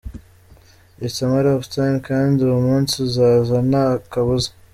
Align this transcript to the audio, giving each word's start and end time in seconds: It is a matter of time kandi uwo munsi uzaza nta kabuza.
It 0.97 1.05
is 1.11 1.21
a 1.21 1.27
matter 1.27 1.51
of 1.57 1.67
time 1.75 1.97
kandi 2.09 2.39
uwo 2.43 2.59
munsi 2.67 2.93
uzaza 3.05 3.57
nta 3.69 3.85
kabuza. 4.11 4.49